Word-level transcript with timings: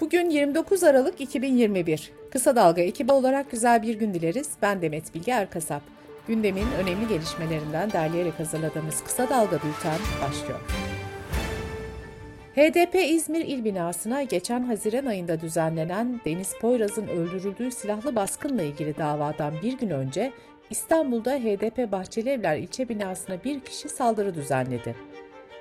Bugün 0.00 0.30
29 0.30 0.84
Aralık 0.84 1.20
2021. 1.20 2.12
Kısa 2.30 2.56
Dalga 2.56 2.82
ekibi 2.82 3.12
olarak 3.12 3.50
güzel 3.50 3.82
bir 3.82 3.94
gün 3.94 4.14
dileriz. 4.14 4.50
Ben 4.62 4.82
Demet 4.82 5.14
Bilge 5.14 5.30
Erkasap. 5.32 5.82
Gündemin 6.28 6.66
önemli 6.78 7.08
gelişmelerinden 7.08 7.92
derleyerek 7.92 8.38
hazırladığımız 8.38 9.04
Kısa 9.04 9.28
Dalga 9.28 9.56
Bülten 9.56 9.98
başlıyor. 10.22 10.60
HDP 12.54 12.94
İzmir 12.94 13.40
İl 13.40 13.64
Binası'na 13.64 14.22
geçen 14.22 14.62
Haziran 14.62 15.06
ayında 15.06 15.40
düzenlenen 15.40 16.20
Deniz 16.24 16.52
Poyraz'ın 16.60 17.08
öldürüldüğü 17.08 17.70
silahlı 17.70 18.16
baskınla 18.16 18.62
ilgili 18.62 18.98
davadan 18.98 19.54
bir 19.62 19.78
gün 19.78 19.90
önce 19.90 20.32
İstanbul'da 20.70 21.32
HDP 21.34 21.92
Bahçelievler 21.92 22.56
ilçe 22.56 22.88
binasına 22.88 23.44
bir 23.44 23.60
kişi 23.60 23.88
saldırı 23.88 24.34
düzenledi. 24.34 24.94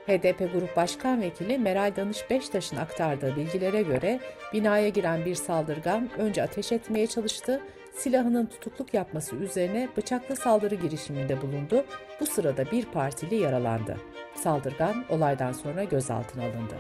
HDP 0.08 0.54
Grup 0.54 0.76
Başkan 0.76 1.22
Vekili 1.22 1.58
Meral 1.58 1.96
Danış 1.96 2.30
Beştaş'ın 2.30 2.78
aktardığı 2.78 3.36
bilgilere 3.36 3.82
göre 3.82 4.20
binaya 4.54 4.90
giren 4.90 5.26
bir 5.26 5.36
saldırgan 5.36 6.10
önce 6.18 6.44
ateş 6.44 6.72
etmeye 6.72 7.08
çalıştı, 7.08 7.62
silahının 7.94 8.46
tutukluk 8.46 8.94
yapması 8.94 9.36
üzerine 9.36 9.90
bıçaklı 9.98 10.36
saldırı 10.36 10.76
girişiminde 10.76 11.42
bulundu. 11.42 11.86
Bu 12.20 12.26
sırada 12.26 12.72
bir 12.72 12.86
partili 12.86 13.36
yaralandı. 13.36 13.98
Saldırgan 14.36 15.06
olaydan 15.10 15.52
sonra 15.52 15.84
gözaltına 15.84 16.44
alındı. 16.44 16.76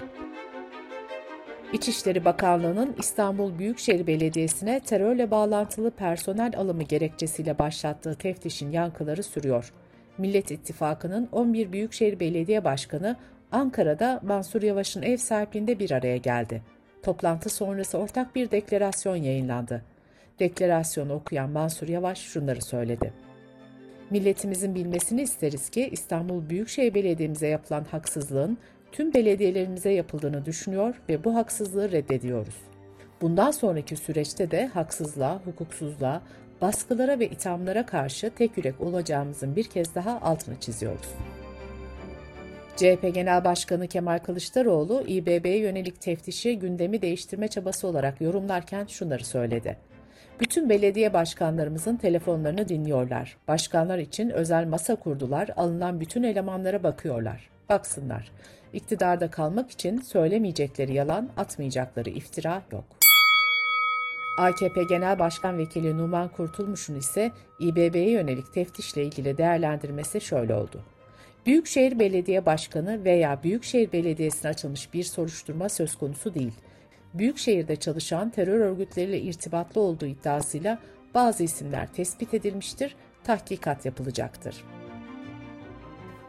İçişleri 1.73 2.25
Bakanlığı'nın 2.25 2.95
İstanbul 2.99 3.59
Büyükşehir 3.59 4.07
Belediyesi'ne 4.07 4.79
terörle 4.79 5.31
bağlantılı 5.31 5.91
personel 5.91 6.57
alımı 6.57 6.83
gerekçesiyle 6.83 7.59
başlattığı 7.59 8.15
teftişin 8.15 8.71
yankıları 8.71 9.23
sürüyor. 9.23 9.73
Millet 10.19 10.51
İttifakı'nın 10.51 11.29
11 11.31 11.71
Büyükşehir 11.71 12.19
Belediye 12.19 12.63
Başkanı 12.63 13.15
Ankara'da 13.51 14.19
Mansur 14.23 14.61
Yavaş'ın 14.61 15.01
ev 15.01 15.17
sahipliğinde 15.17 15.79
bir 15.79 15.91
araya 15.91 16.17
geldi. 16.17 16.61
Toplantı 17.03 17.49
sonrası 17.49 17.97
ortak 17.97 18.35
bir 18.35 18.51
deklarasyon 18.51 19.15
yayınlandı. 19.15 19.81
Deklarasyonu 20.39 21.13
okuyan 21.13 21.49
Mansur 21.49 21.87
Yavaş 21.87 22.19
şunları 22.19 22.61
söyledi. 22.61 23.13
Milletimizin 24.09 24.75
bilmesini 24.75 25.21
isteriz 25.21 25.69
ki 25.69 25.89
İstanbul 25.91 26.49
Büyükşehir 26.49 26.93
Belediye'mize 26.93 27.47
yapılan 27.47 27.83
haksızlığın 27.83 28.57
tüm 28.91 29.13
belediyelerimize 29.13 29.91
yapıldığını 29.91 30.45
düşünüyor 30.45 31.01
ve 31.09 31.23
bu 31.23 31.35
haksızlığı 31.35 31.91
reddediyoruz. 31.91 32.55
Bundan 33.21 33.51
sonraki 33.51 33.95
süreçte 33.95 34.51
de 34.51 34.67
haksızlığa, 34.67 35.41
hukuksuzluğa, 35.45 36.21
baskılara 36.61 37.19
ve 37.19 37.27
ithamlara 37.27 37.85
karşı 37.85 38.29
tek 38.29 38.57
yürek 38.57 38.81
olacağımızın 38.81 39.55
bir 39.55 39.63
kez 39.63 39.95
daha 39.95 40.21
altını 40.21 40.59
çiziyoruz. 40.59 41.09
CHP 42.75 43.13
Genel 43.13 43.43
Başkanı 43.43 43.87
Kemal 43.87 44.19
Kılıçdaroğlu, 44.19 45.03
İBB'ye 45.07 45.57
yönelik 45.57 46.01
teftişi 46.01 46.59
gündemi 46.59 47.01
değiştirme 47.01 47.47
çabası 47.47 47.87
olarak 47.87 48.21
yorumlarken 48.21 48.85
şunları 48.85 49.25
söyledi. 49.25 49.77
Bütün 50.39 50.69
belediye 50.69 51.13
başkanlarımızın 51.13 51.95
telefonlarını 51.95 52.69
dinliyorlar. 52.69 53.37
Başkanlar 53.47 53.97
için 53.97 54.29
özel 54.29 54.67
masa 54.67 54.95
kurdular, 54.95 55.49
alınan 55.55 55.99
bütün 55.99 56.23
elemanlara 56.23 56.83
bakıyorlar. 56.83 57.49
Baksınlar. 57.69 58.31
İktidarda 58.73 59.31
kalmak 59.31 59.71
için 59.71 60.01
söylemeyecekleri 60.01 60.93
yalan, 60.93 61.29
atmayacakları 61.37 62.09
iftira 62.09 62.61
yok. 62.71 62.98
AKP 64.39 64.83
Genel 64.83 65.19
Başkan 65.19 65.57
Vekili 65.57 65.97
Numan 65.97 66.27
Kurtulmuş'un 66.27 66.95
ise 66.95 67.31
İBB'ye 67.59 68.09
yönelik 68.09 68.53
teftişle 68.53 69.03
ilgili 69.03 69.37
değerlendirmesi 69.37 70.21
şöyle 70.21 70.53
oldu. 70.53 70.81
Büyükşehir 71.45 71.99
Belediye 71.99 72.45
Başkanı 72.45 73.03
veya 73.03 73.43
Büyükşehir 73.43 73.91
Belediyesi'ne 73.91 74.51
açılmış 74.51 74.93
bir 74.93 75.03
soruşturma 75.03 75.69
söz 75.69 75.95
konusu 75.95 76.33
değil. 76.33 76.53
Büyükşehir'de 77.13 77.75
çalışan 77.75 78.29
terör 78.29 78.59
örgütleriyle 78.59 79.21
irtibatlı 79.21 79.81
olduğu 79.81 80.05
iddiasıyla 80.05 80.79
bazı 81.13 81.43
isimler 81.43 81.93
tespit 81.93 82.33
edilmiştir, 82.33 82.95
tahkikat 83.23 83.85
yapılacaktır. 83.85 84.63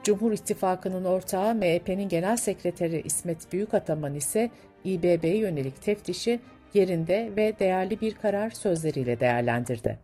Cumhur 0.03 0.33
İttifakı'nın 0.33 1.05
ortağı 1.05 1.55
MHP'nin 1.55 2.09
Genel 2.09 2.37
Sekreteri 2.37 3.03
İsmet 3.05 3.53
Büyükataman 3.53 4.15
ise 4.15 4.51
İBB'ye 4.85 5.37
yönelik 5.37 5.83
teftişi 5.83 6.41
yerinde 6.75 7.31
ve 7.37 7.59
değerli 7.59 8.01
bir 8.01 8.15
karar 8.15 8.51
sözleriyle 8.51 9.21
değerlendirdi. 9.21 9.99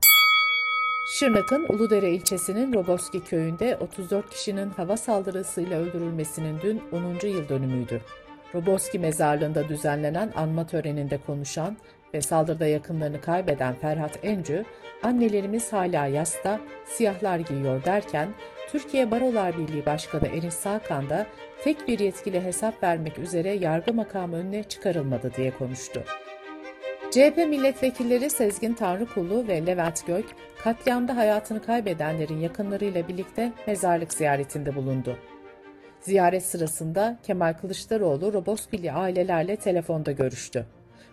Şırnak'ın 1.09 1.66
Uludere 1.69 2.10
ilçesinin 2.10 2.72
Roboski 2.75 3.25
köyünde 3.25 3.77
34 3.77 4.31
kişinin 4.31 4.71
hava 4.71 4.97
saldırısıyla 4.97 5.78
öldürülmesinin 5.78 6.60
dün 6.62 6.82
10. 6.93 7.26
yıl 7.28 7.49
dönümüydü. 7.49 8.00
Roboski 8.55 8.99
mezarlığında 8.99 9.69
düzenlenen 9.69 10.32
anma 10.37 10.66
töreninde 10.66 11.19
konuşan 11.26 11.76
ve 12.15 12.21
saldırıda 12.21 12.66
yakınlarını 12.66 13.21
kaybeden 13.21 13.75
Ferhat 13.75 14.25
Encü, 14.25 14.65
annelerimiz 15.03 15.72
hala 15.72 16.06
yasta, 16.06 16.60
siyahlar 16.87 17.38
giyiyor 17.38 17.84
derken, 17.84 18.28
Türkiye 18.69 19.10
Barolar 19.10 19.59
Birliği 19.59 19.87
Başkanı 19.87 20.26
Enis 20.26 20.55
Sakan 20.55 21.10
da 21.10 21.26
tek 21.65 21.88
bir 21.88 21.99
yetkili 21.99 22.44
hesap 22.44 22.82
vermek 22.82 23.19
üzere 23.19 23.53
yargı 23.53 23.94
makamı 23.94 24.37
önüne 24.37 24.62
çıkarılmadı 24.62 25.32
diye 25.37 25.50
konuştu. 25.50 26.05
CHP 27.11 27.37
milletvekilleri 27.37 28.31
Sezgin 28.31 28.75
Tanrıkulu 28.75 29.49
ve 29.49 29.67
Levent 29.67 30.06
Gök, 30.06 30.25
katliamda 30.62 31.17
hayatını 31.17 31.62
kaybedenlerin 31.62 32.39
yakınlarıyla 32.39 33.09
birlikte 33.09 33.53
mezarlık 33.67 34.15
ziyaretinde 34.15 34.77
bulundu. 34.77 35.17
Ziyaret 36.00 36.43
sırasında 36.43 37.19
Kemal 37.22 37.53
Kılıçdaroğlu 37.53 38.33
Roboskili 38.33 38.93
ailelerle 38.93 39.56
telefonda 39.56 40.12
görüştü. 40.12 40.67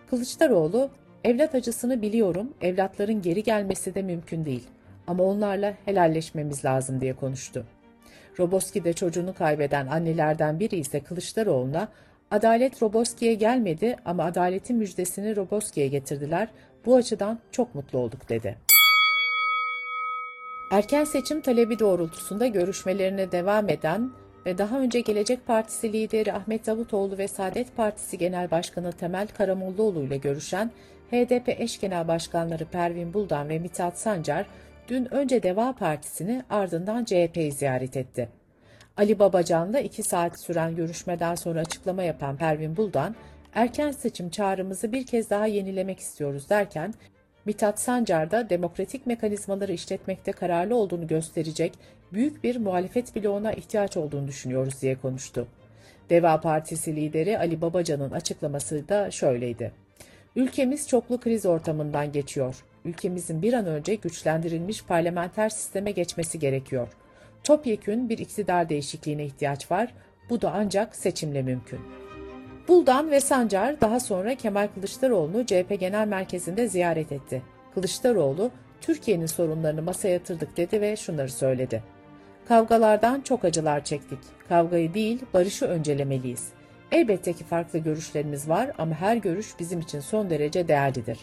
Kılıçdaroğlu, 0.09 0.89
evlat 1.23 1.55
acısını 1.55 2.01
biliyorum, 2.01 2.53
evlatların 2.61 3.21
geri 3.21 3.43
gelmesi 3.43 3.95
de 3.95 4.01
mümkün 4.01 4.45
değil 4.45 4.67
ama 5.07 5.23
onlarla 5.23 5.73
helalleşmemiz 5.85 6.65
lazım 6.65 7.01
diye 7.01 7.13
konuştu. 7.13 7.65
Roboski'de 8.39 8.93
çocuğunu 8.93 9.33
kaybeden 9.33 9.87
annelerden 9.87 10.59
biri 10.59 10.75
ise 10.75 10.99
Kılıçdaroğlu'na 10.99 11.87
Adalet 12.33 12.81
Roboski'ye 12.81 13.33
gelmedi 13.33 13.95
ama 14.05 14.23
adaletin 14.23 14.77
müjdesini 14.77 15.35
Roboski'ye 15.35 15.87
getirdiler. 15.87 16.47
Bu 16.85 16.95
açıdan 16.95 17.39
çok 17.51 17.75
mutlu 17.75 17.99
olduk 17.99 18.29
dedi. 18.29 18.57
Erken 20.71 21.03
seçim 21.03 21.41
talebi 21.41 21.79
doğrultusunda 21.79 22.47
görüşmelerine 22.47 23.31
devam 23.31 23.69
eden 23.69 24.11
ve 24.45 24.57
daha 24.57 24.79
önce 24.79 24.99
Gelecek 24.99 25.47
Partisi 25.47 25.93
lideri 25.93 26.33
Ahmet 26.33 26.67
Davutoğlu 26.67 27.17
ve 27.17 27.27
Saadet 27.27 27.75
Partisi 27.75 28.17
Genel 28.17 28.51
Başkanı 28.51 28.91
Temel 28.91 29.27
Karamollaoğlu 29.27 30.03
ile 30.03 30.17
görüşen 30.17 30.71
HDP 31.11 31.49
eş 31.61 31.79
genel 31.79 32.07
başkanları 32.07 32.65
Pervin 32.65 33.13
Buldan 33.13 33.49
ve 33.49 33.59
Mithat 33.59 33.99
Sancar 33.99 34.45
dün 34.87 35.13
önce 35.13 35.43
Deva 35.43 35.73
Partisi'ni 35.73 36.43
ardından 36.49 37.05
CHP'yi 37.05 37.51
ziyaret 37.51 37.97
etti. 37.97 38.42
Ali 38.97 39.19
Babacan'la 39.19 39.79
iki 39.79 40.03
saat 40.03 40.39
süren 40.39 40.75
görüşmeden 40.75 41.35
sonra 41.35 41.59
açıklama 41.59 42.03
yapan 42.03 42.37
Pervin 42.37 42.77
Buldan, 42.77 43.15
erken 43.53 43.91
seçim 43.91 44.29
çağrımızı 44.29 44.91
bir 44.91 45.05
kez 45.05 45.29
daha 45.29 45.45
yenilemek 45.45 45.99
istiyoruz 45.99 46.49
derken, 46.49 46.93
Mithat 47.45 47.79
Sancar 47.79 48.31
da 48.31 48.49
demokratik 48.49 49.07
mekanizmaları 49.07 49.73
işletmekte 49.73 50.31
kararlı 50.31 50.75
olduğunu 50.75 51.07
gösterecek 51.07 51.73
büyük 52.13 52.43
bir 52.43 52.55
muhalefet 52.55 53.15
bloğuna 53.15 53.53
ihtiyaç 53.53 53.97
olduğunu 53.97 54.27
düşünüyoruz 54.27 54.81
diye 54.81 54.95
konuştu. 54.95 55.47
Deva 56.09 56.41
Partisi 56.41 56.95
lideri 56.95 57.39
Ali 57.39 57.61
Babacan'ın 57.61 58.11
açıklaması 58.11 58.89
da 58.89 59.11
şöyleydi. 59.11 59.71
Ülkemiz 60.35 60.87
çoklu 60.87 61.19
kriz 61.19 61.45
ortamından 61.45 62.11
geçiyor. 62.11 62.63
Ülkemizin 62.85 63.41
bir 63.41 63.53
an 63.53 63.65
önce 63.65 63.95
güçlendirilmiş 63.95 64.83
parlamenter 64.83 65.49
sisteme 65.49 65.91
geçmesi 65.91 66.39
gerekiyor. 66.39 66.87
Topyekün 67.43 68.09
bir 68.09 68.17
iktidar 68.17 68.69
değişikliğine 68.69 69.25
ihtiyaç 69.25 69.71
var. 69.71 69.93
Bu 70.29 70.41
da 70.41 70.51
ancak 70.55 70.95
seçimle 70.95 71.41
mümkün. 71.41 71.79
Buldan 72.67 73.11
ve 73.11 73.19
Sancar 73.19 73.81
daha 73.81 73.99
sonra 73.99 74.35
Kemal 74.35 74.67
Kılıçdaroğlu'nu 74.75 75.45
CHP 75.45 75.79
Genel 75.79 76.07
Merkezi'nde 76.07 76.67
ziyaret 76.67 77.11
etti. 77.11 77.41
Kılıçdaroğlu, 77.73 78.51
Türkiye'nin 78.81 79.25
sorunlarını 79.25 79.81
masaya 79.81 80.09
yatırdık 80.09 80.57
dedi 80.57 80.81
ve 80.81 80.95
şunları 80.95 81.29
söyledi. 81.29 81.83
Kavgalardan 82.47 83.21
çok 83.21 83.45
acılar 83.45 83.83
çektik. 83.83 84.19
Kavgayı 84.49 84.93
değil, 84.93 85.21
barışı 85.33 85.65
öncelemeliyiz. 85.65 86.49
Elbette 86.91 87.33
ki 87.33 87.43
farklı 87.43 87.79
görüşlerimiz 87.79 88.49
var 88.49 88.71
ama 88.77 88.95
her 88.95 89.17
görüş 89.17 89.59
bizim 89.59 89.79
için 89.79 89.99
son 89.99 90.29
derece 90.29 90.67
değerlidir. 90.67 91.19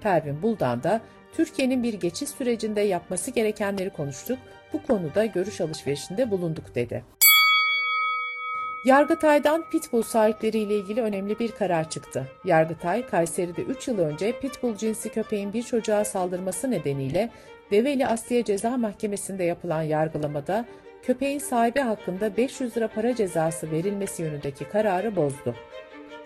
Pervin 0.00 0.42
Buldan 0.42 0.82
da 0.82 1.00
Türkiye'nin 1.32 1.82
bir 1.82 1.94
geçiş 1.94 2.28
sürecinde 2.28 2.80
yapması 2.80 3.30
gerekenleri 3.30 3.90
konuştuk, 3.90 4.38
bu 4.72 4.82
konuda 4.82 5.26
görüş 5.26 5.60
alışverişinde 5.60 6.30
bulunduk 6.30 6.74
dedi. 6.74 7.04
Yargıtay'dan 8.84 9.64
pitbull 9.70 10.02
sahipleriyle 10.02 10.76
ilgili 10.76 11.02
önemli 11.02 11.38
bir 11.38 11.50
karar 11.50 11.90
çıktı. 11.90 12.26
Yargıtay, 12.44 13.06
Kayseri'de 13.06 13.62
3 13.62 13.88
yıl 13.88 13.98
önce 13.98 14.40
pitbull 14.40 14.76
cinsi 14.76 15.08
köpeğin 15.08 15.52
bir 15.52 15.62
çocuğa 15.62 16.04
saldırması 16.04 16.70
nedeniyle 16.70 17.30
Develi 17.70 18.06
Asliye 18.06 18.44
Ceza 18.44 18.76
Mahkemesi'nde 18.76 19.44
yapılan 19.44 19.82
yargılamada 19.82 20.64
köpeğin 21.02 21.38
sahibi 21.38 21.80
hakkında 21.80 22.36
500 22.36 22.76
lira 22.76 22.88
para 22.88 23.14
cezası 23.14 23.70
verilmesi 23.70 24.22
yönündeki 24.22 24.64
kararı 24.64 25.16
bozdu. 25.16 25.54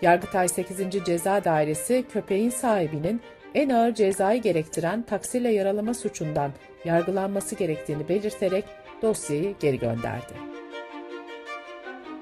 Yargıtay 0.01 0.47
8. 0.47 1.05
Ceza 1.05 1.43
Dairesi 1.43 2.05
köpeğin 2.13 2.49
sahibinin 2.49 3.21
en 3.55 3.69
ağır 3.69 3.93
cezayı 3.93 4.41
gerektiren 4.41 5.01
taksiyle 5.01 5.49
yaralama 5.49 5.93
suçundan 5.93 6.51
yargılanması 6.85 7.55
gerektiğini 7.55 8.09
belirterek 8.09 8.65
dosyayı 9.01 9.55
geri 9.59 9.79
gönderdi. 9.79 10.33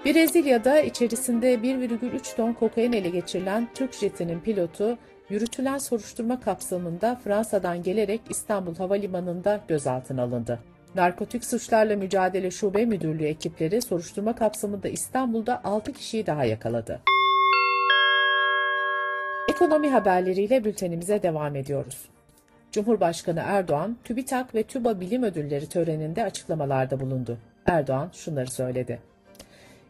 Brezilya'da 0.05 0.79
içerisinde 0.81 1.53
1,3 1.55 2.35
ton 2.35 2.53
kokain 2.53 2.93
ele 2.93 3.09
geçirilen 3.09 3.67
Türk 3.73 3.93
jetinin 3.93 4.39
pilotu 4.39 4.97
yürütülen 5.29 5.77
soruşturma 5.77 6.39
kapsamında 6.39 7.19
Fransa'dan 7.23 7.83
gelerek 7.83 8.21
İstanbul 8.29 8.75
Havalimanı'nda 8.75 9.61
gözaltına 9.67 10.23
alındı. 10.23 10.59
Narkotik 10.95 11.45
Suçlarla 11.45 11.95
Mücadele 11.95 12.51
Şube 12.51 12.85
Müdürlüğü 12.85 13.25
ekipleri 13.25 13.81
soruşturma 13.81 14.35
kapsamında 14.35 14.89
İstanbul'da 14.89 15.61
6 15.63 15.93
kişiyi 15.93 16.25
daha 16.25 16.45
yakaladı. 16.45 17.01
Ekonomi 19.49 19.89
haberleriyle 19.89 20.63
bültenimize 20.63 21.23
devam 21.23 21.55
ediyoruz. 21.55 22.09
Cumhurbaşkanı 22.71 23.41
Erdoğan, 23.45 23.97
TÜBİTAK 24.03 24.55
ve 24.55 24.63
TÜBA 24.63 25.01
Bilim 25.01 25.23
Ödülleri 25.23 25.69
töreninde 25.69 26.23
açıklamalarda 26.23 26.99
bulundu. 26.99 27.37
Erdoğan 27.65 28.09
şunları 28.13 28.51
söyledi. 28.51 28.99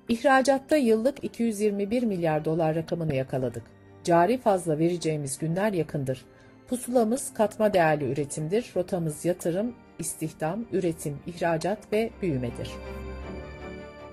İhracatta 0.09 0.77
yıllık 0.77 1.23
221 1.23 2.03
milyar 2.03 2.45
dolar 2.45 2.75
rakamını 2.75 3.15
yakaladık. 3.15 3.63
Cari 4.03 4.37
fazla 4.37 4.79
vereceğimiz 4.79 5.37
günler 5.37 5.73
yakındır. 5.73 6.25
Pusulamız 6.67 7.33
katma 7.33 7.73
değerli 7.73 8.11
üretimdir, 8.11 8.71
rotamız 8.75 9.25
yatırım, 9.25 9.75
istihdam, 9.99 10.65
üretim, 10.71 11.19
ihracat 11.27 11.93
ve 11.93 12.09
büyümedir. 12.21 12.69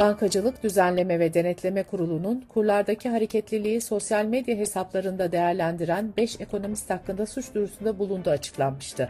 Bankacılık 0.00 0.62
Düzenleme 0.62 1.18
ve 1.18 1.34
Denetleme 1.34 1.82
Kurulu'nun 1.82 2.44
kurlardaki 2.48 3.08
hareketliliği 3.08 3.80
sosyal 3.80 4.24
medya 4.24 4.56
hesaplarında 4.56 5.32
değerlendiren 5.32 6.12
5 6.16 6.40
ekonomist 6.40 6.90
hakkında 6.90 7.26
suç 7.26 7.54
duyurusunda 7.54 7.98
bulunduğu 7.98 8.30
açıklanmıştı. 8.30 9.08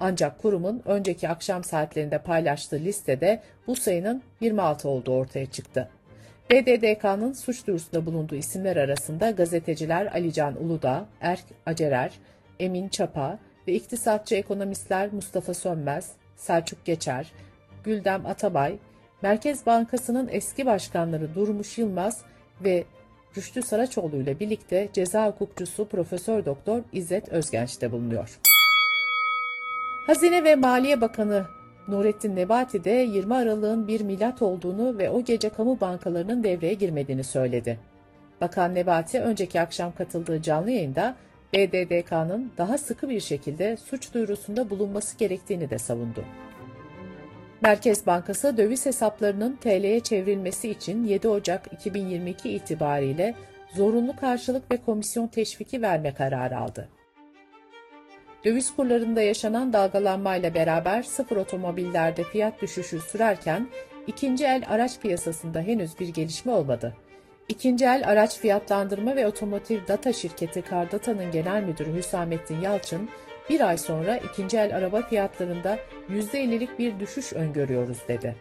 Ancak 0.00 0.38
kurumun 0.38 0.82
önceki 0.84 1.28
akşam 1.28 1.64
saatlerinde 1.64 2.18
paylaştığı 2.18 2.76
listede 2.76 3.42
bu 3.66 3.76
sayının 3.76 4.22
26 4.40 4.88
olduğu 4.88 5.12
ortaya 5.12 5.46
çıktı. 5.46 5.88
BDDK'nın 6.50 7.32
suç 7.32 7.66
duyurusunda 7.66 8.06
bulunduğu 8.06 8.34
isimler 8.34 8.76
arasında 8.76 9.30
gazeteciler 9.30 10.06
Alican 10.06 10.64
Uludağ, 10.64 11.06
Erk 11.20 11.44
Acerer, 11.66 12.12
Emin 12.60 12.88
Çapa 12.88 13.38
ve 13.68 13.72
iktisatçı 13.72 14.34
ekonomistler 14.34 15.12
Mustafa 15.12 15.54
Sönmez, 15.54 16.12
Selçuk 16.36 16.84
Geçer, 16.84 17.32
Güldem 17.84 18.26
Atabay, 18.26 18.78
Merkez 19.22 19.66
Bankası'nın 19.66 20.28
eski 20.32 20.66
başkanları 20.66 21.34
Durmuş 21.34 21.78
Yılmaz 21.78 22.22
ve 22.64 22.84
Rüştü 23.36 23.62
Saraçoğlu 23.62 24.16
ile 24.16 24.40
birlikte 24.40 24.88
ceza 24.92 25.26
hukukçusu 25.26 25.88
Profesör 25.88 26.44
Doktor 26.44 26.82
İzzet 26.92 27.28
Özgenç 27.28 27.80
de 27.80 27.92
bulunuyor. 27.92 28.38
Hazine 30.06 30.44
ve 30.44 30.56
Maliye 30.56 31.00
Bakanı 31.00 31.46
Nurettin 31.88 32.36
Nebati 32.36 32.84
de 32.84 32.90
20 32.90 33.34
Aralık'ın 33.34 33.88
bir 33.88 34.00
milat 34.00 34.42
olduğunu 34.42 34.98
ve 34.98 35.10
o 35.10 35.24
gece 35.24 35.48
kamu 35.48 35.80
bankalarının 35.80 36.44
devreye 36.44 36.74
girmediğini 36.74 37.24
söyledi. 37.24 37.78
Bakan 38.40 38.74
Nebati 38.74 39.20
önceki 39.20 39.60
akşam 39.60 39.94
katıldığı 39.94 40.42
canlı 40.42 40.70
yayında 40.70 41.16
BDDK'nın 41.54 42.52
daha 42.58 42.78
sıkı 42.78 43.08
bir 43.08 43.20
şekilde 43.20 43.76
suç 43.76 44.14
duyurusunda 44.14 44.70
bulunması 44.70 45.18
gerektiğini 45.18 45.70
de 45.70 45.78
savundu. 45.78 46.24
Merkez 47.62 48.06
Bankası 48.06 48.56
döviz 48.56 48.86
hesaplarının 48.86 49.56
TL'ye 49.56 50.00
çevrilmesi 50.00 50.70
için 50.70 51.04
7 51.04 51.28
Ocak 51.28 51.72
2022 51.72 52.50
itibariyle 52.50 53.34
zorunlu 53.74 54.16
karşılık 54.16 54.72
ve 54.72 54.76
komisyon 54.76 55.26
teşviki 55.26 55.82
verme 55.82 56.14
kararı 56.14 56.58
aldı. 56.58 56.88
Döviz 58.44 58.76
kurlarında 58.76 59.22
yaşanan 59.22 59.72
dalgalanmayla 59.72 60.54
beraber 60.54 61.02
sıfır 61.02 61.36
otomobillerde 61.36 62.24
fiyat 62.24 62.62
düşüşü 62.62 63.00
sürerken 63.00 63.68
ikinci 64.06 64.44
el 64.44 64.62
araç 64.68 65.00
piyasasında 65.00 65.60
henüz 65.60 66.00
bir 66.00 66.08
gelişme 66.08 66.52
olmadı. 66.52 66.94
İkinci 67.48 67.84
el 67.84 68.08
araç 68.08 68.38
fiyatlandırma 68.38 69.16
ve 69.16 69.26
otomotiv 69.26 69.80
data 69.88 70.12
şirketi 70.12 70.62
Kardata'nın 70.62 71.30
genel 71.30 71.62
müdürü 71.62 71.94
Hüsamettin 71.94 72.60
Yalçın, 72.60 73.08
bir 73.50 73.68
ay 73.68 73.78
sonra 73.78 74.16
ikinci 74.16 74.56
el 74.58 74.76
araba 74.76 75.02
fiyatlarında 75.02 75.78
%50'lik 76.10 76.78
bir 76.78 77.00
düşüş 77.00 77.32
öngörüyoruz 77.32 77.98
dedi. 78.08 78.36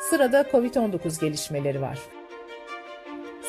Sırada 0.00 0.40
Covid-19 0.40 1.20
gelişmeleri 1.20 1.80
var. 1.80 1.98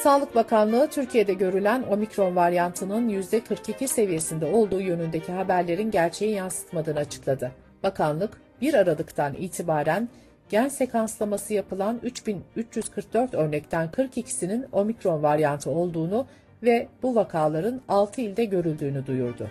Sağlık 0.04 0.36
Bakanlığı 0.36 0.88
Türkiye'de 0.88 1.34
görülen 1.34 1.84
omikron 1.90 2.36
varyantının 2.36 3.10
%42 3.10 3.88
seviyesinde 3.88 4.46
olduğu 4.46 4.82
yönündeki 4.82 5.32
haberlerin 5.32 5.92
gerçeği 5.92 6.36
yansıtmadığını 6.36 7.00
açıkladı. 7.00 7.52
Bakanlık 7.84 8.42
1 8.62 8.74
Aralık'tan 8.74 9.34
itibaren 9.34 10.10
gen 10.50 10.68
sekanslaması 10.68 11.54
yapılan 11.54 12.00
3344 12.04 13.34
örnekten 13.34 13.88
42'sinin 13.88 14.66
omikron 14.72 15.24
varyantı 15.24 15.70
olduğunu 15.70 16.28
ve 16.64 16.88
bu 17.04 17.16
vakaların 17.16 17.82
6 17.88 18.22
ilde 18.22 18.46
görüldüğünü 18.46 19.06
duyurdu. 19.06 19.50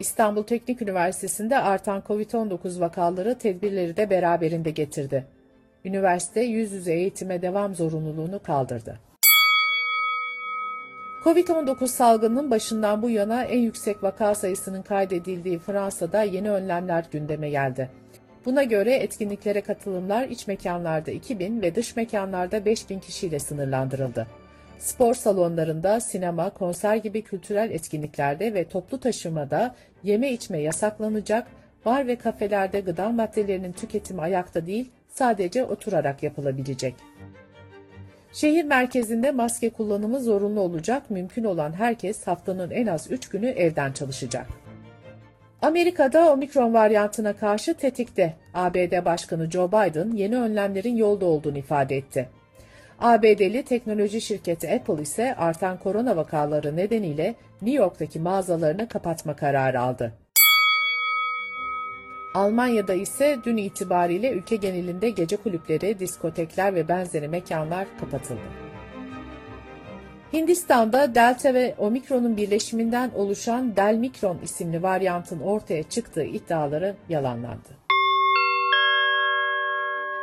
İstanbul 0.00 0.42
Teknik 0.42 0.82
Üniversitesi'nde 0.82 1.58
artan 1.58 2.02
COVID-19 2.08 2.80
vakaları 2.80 3.38
tedbirleri 3.38 3.96
de 3.96 4.10
beraberinde 4.10 4.70
getirdi. 4.70 5.26
Üniversite 5.84 6.40
yüz 6.40 6.72
yüze 6.72 6.92
eğitime 6.92 7.42
devam 7.42 7.74
zorunluluğunu 7.74 8.42
kaldırdı. 8.42 9.00
Covid-19 11.24 11.86
salgının 11.86 12.50
başından 12.50 13.02
bu 13.02 13.10
yana 13.10 13.44
en 13.44 13.58
yüksek 13.58 14.02
vaka 14.02 14.34
sayısının 14.34 14.82
kaydedildiği 14.82 15.58
Fransa'da 15.58 16.22
yeni 16.22 16.50
önlemler 16.50 17.04
gündeme 17.12 17.50
geldi. 17.50 17.90
Buna 18.44 18.62
göre 18.62 18.94
etkinliklere 18.94 19.60
katılımlar 19.60 20.28
iç 20.28 20.46
mekanlarda 20.46 21.10
2000 21.10 21.62
ve 21.62 21.74
dış 21.74 21.96
mekanlarda 21.96 22.64
5000 22.64 23.00
kişiyle 23.00 23.38
sınırlandırıldı. 23.38 24.26
Spor 24.78 25.14
salonlarında, 25.14 26.00
sinema, 26.00 26.50
konser 26.50 26.96
gibi 26.96 27.22
kültürel 27.22 27.70
etkinliklerde 27.70 28.54
ve 28.54 28.68
toplu 28.68 29.00
taşımada 29.00 29.74
yeme 30.02 30.32
içme 30.32 30.58
yasaklanacak, 30.58 31.46
bar 31.84 32.06
ve 32.06 32.16
kafelerde 32.16 32.80
gıda 32.80 33.08
maddelerinin 33.08 33.72
tüketimi 33.72 34.22
ayakta 34.22 34.66
değil, 34.66 34.90
sadece 35.08 35.64
oturarak 35.64 36.22
yapılabilecek. 36.22 36.94
Şehir 38.32 38.64
merkezinde 38.64 39.30
maske 39.30 39.70
kullanımı 39.70 40.20
zorunlu 40.20 40.60
olacak, 40.60 41.10
mümkün 41.10 41.44
olan 41.44 41.72
herkes 41.72 42.26
haftanın 42.26 42.70
en 42.70 42.86
az 42.86 43.10
3 43.10 43.28
günü 43.28 43.46
evden 43.48 43.92
çalışacak. 43.92 44.46
Amerika'da 45.62 46.32
omikron 46.32 46.74
varyantına 46.74 47.32
karşı 47.32 47.74
tetikte. 47.74 48.34
ABD 48.54 49.04
Başkanı 49.04 49.50
Joe 49.50 49.68
Biden 49.68 50.10
yeni 50.10 50.36
önlemlerin 50.36 50.96
yolda 50.96 51.26
olduğunu 51.26 51.58
ifade 51.58 51.96
etti. 51.96 52.28
ABD'li 53.00 53.62
teknoloji 53.62 54.20
şirketi 54.20 54.70
Apple 54.70 55.02
ise 55.02 55.34
artan 55.34 55.78
korona 55.78 56.16
vakaları 56.16 56.76
nedeniyle 56.76 57.34
New 57.62 57.82
York'taki 57.82 58.20
mağazalarını 58.20 58.88
kapatma 58.88 59.36
kararı 59.36 59.80
aldı. 59.80 60.12
Almanya'da 62.34 62.94
ise 62.94 63.38
dün 63.44 63.56
itibariyle 63.56 64.30
ülke 64.30 64.56
genelinde 64.56 65.10
gece 65.10 65.36
kulüpleri, 65.36 65.98
diskotekler 65.98 66.74
ve 66.74 66.88
benzeri 66.88 67.28
mekanlar 67.28 67.86
kapatıldı. 68.00 68.40
Hindistan'da 70.32 71.14
Delta 71.14 71.54
ve 71.54 71.74
Omikron'un 71.78 72.36
birleşiminden 72.36 73.10
oluşan 73.14 73.76
Delmikron 73.76 74.38
isimli 74.42 74.82
varyantın 74.82 75.40
ortaya 75.40 75.82
çıktığı 75.82 76.24
iddiaları 76.24 76.96
yalanlandı. 77.08 77.85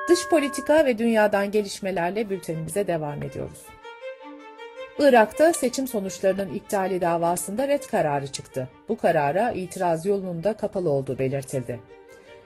Dış 0.10 0.30
politika 0.30 0.86
ve 0.86 0.98
dünyadan 0.98 1.52
gelişmelerle 1.52 2.30
bültenimize 2.30 2.88
devam 2.88 3.24
ediyoruz. 3.24 3.62
Irak'ta 5.00 5.54
seçim 5.54 5.88
sonuçlarının 5.88 6.54
iptali 6.54 7.02
davasında 7.02 7.68
red 7.68 7.84
kararı 7.84 8.28
çıktı. 8.28 8.70
Bu 8.90 8.98
karara 8.98 9.52
itiraz 9.52 10.06
yolunun 10.06 10.44
da 10.44 10.54
kapalı 10.54 10.90
olduğu 10.90 11.20
belirtildi. 11.20 11.80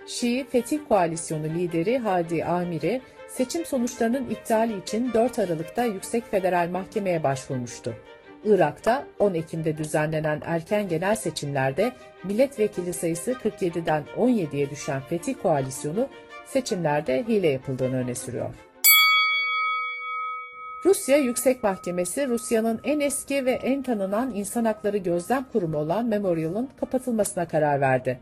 Şii 0.08 0.46
Fetih 0.50 0.80
Koalisyonu 0.90 1.44
lideri 1.44 1.98
Hadi 1.98 2.46
Amiri, 2.46 3.02
seçim 3.28 3.66
sonuçlarının 3.66 4.30
iptali 4.30 4.78
için 4.78 5.14
4 5.14 5.40
Aralık'ta 5.40 5.84
Yüksek 5.84 6.32
Federal 6.32 6.70
Mahkeme'ye 6.70 7.24
başvurmuştu. 7.24 7.94
Irak'ta 8.46 9.06
10 9.20 9.34
Ekim'de 9.34 9.78
düzenlenen 9.78 10.42
erken 10.46 10.90
genel 10.90 11.16
seçimlerde 11.16 11.92
milletvekili 12.24 12.94
sayısı 12.94 13.32
47'den 13.32 14.04
17'ye 14.18 14.70
düşen 14.70 15.02
Fetih 15.02 15.36
Koalisyonu 15.42 16.08
seçimlerde 16.48 17.24
hile 17.28 17.48
yapıldığını 17.48 17.96
öne 17.96 18.16
sürüyor. 18.16 18.50
Rusya 20.86 21.18
Yüksek 21.18 21.64
Mahkemesi, 21.64 22.28
Rusya'nın 22.28 22.80
en 22.84 23.00
eski 23.00 23.46
ve 23.46 23.52
en 23.52 23.84
tanınan 23.84 24.36
insan 24.36 24.66
hakları 24.66 24.98
gözlem 24.98 25.46
kurumu 25.52 25.78
olan 25.78 26.06
Memorial'ın 26.06 26.70
kapatılmasına 26.80 27.48
karar 27.48 27.82
verdi. 27.82 28.20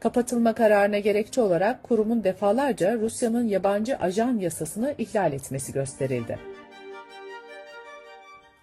Kapatılma 0.00 0.54
kararına 0.54 0.98
gerekçe 0.98 1.40
olarak 1.40 1.82
kurumun 1.82 2.24
defalarca 2.24 2.94
Rusya'nın 2.98 3.48
yabancı 3.48 3.96
ajan 3.96 4.38
yasasını 4.38 4.94
ihlal 4.98 5.32
etmesi 5.32 5.72
gösterildi. 5.72 6.38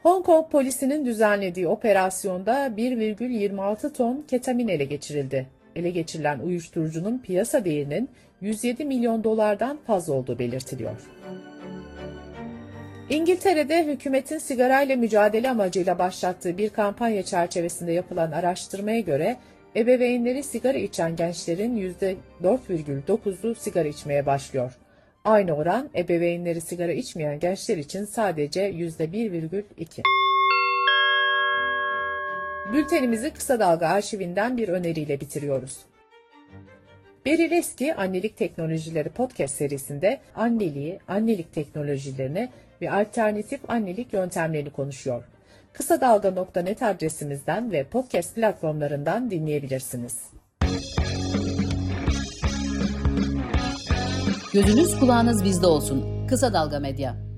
Hong 0.04 0.26
Kong 0.26 0.52
polisinin 0.52 1.06
düzenlediği 1.06 1.68
operasyonda 1.68 2.68
1,26 2.68 3.94
ton 3.94 4.26
ketamin 4.28 4.68
ele 4.68 4.86
geçirildi. 4.86 5.48
Ele 5.76 5.90
geçirilen 5.90 6.40
uyuşturucunun 6.40 7.20
piyasa 7.20 7.66
değerinin 7.66 8.10
107 8.42 8.86
milyon 8.86 9.24
dolardan 9.24 9.80
fazla 9.88 10.14
olduğu 10.14 10.40
belirtiliyor. 10.40 11.02
İngiltere'de 13.10 13.86
hükümetin 13.86 14.38
sigarayla 14.38 14.96
mücadele 14.96 15.50
amacıyla 15.50 16.00
başlattığı 16.00 16.58
bir 16.58 16.70
kampanya 16.70 17.24
çerçevesinde 17.24 17.92
yapılan 17.92 18.32
araştırmaya 18.32 19.00
göre 19.00 19.38
ebeveynleri 19.76 20.44
sigara 20.44 20.78
içen 20.78 21.16
gençlerin 21.16 21.96
%4,9'u 22.42 23.56
sigara 23.56 23.88
içmeye 23.88 24.26
başlıyor. 24.26 24.78
Aynı 25.26 25.54
oran 25.54 25.90
ebeveynleri 25.96 26.62
sigara 26.62 26.92
içmeyen 26.92 27.40
gençler 27.40 27.78
için 27.78 28.06
sadece 28.06 28.72
%1,2. 28.72 30.23
Bültenimizi 32.72 33.34
kısa 33.34 33.60
dalga 33.60 33.88
arşivinden 33.88 34.58
bir 34.58 34.70
öneriyle 34.70 35.20
bitiriyoruz. 35.20 35.78
Beril 37.26 37.52
Eski 37.52 37.96
Annelik 37.96 38.38
Teknolojileri 38.38 39.10
podcast 39.10 39.56
serisinde 39.56 40.20
anneliği, 40.36 41.00
annelik 41.08 41.54
teknolojilerini 41.54 42.50
ve 42.82 42.92
alternatif 42.92 43.70
annelik 43.70 44.14
yöntemlerini 44.14 44.70
konuşuyor. 44.70 45.24
Kısa 45.74 46.02
Dalga.net 46.02 46.84
adresimizden 46.84 47.72
ve 47.72 47.84
podcast 47.84 48.36
platformlarından 48.36 49.32
dinleyebilirsiniz. 49.32 50.20
Gözünüz 54.54 55.00
kulağınız 55.00 55.44
bizde 55.44 55.68
olsun. 55.68 56.28
Kısa 56.28 56.54
Dalga 56.54 56.80
Medya. 56.80 57.33